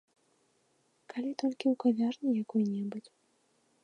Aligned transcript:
Калі 1.11 1.31
толькі 1.43 1.65
ў 1.71 1.79
кавярні 1.83 2.31
якой-небудзь. 2.43 3.11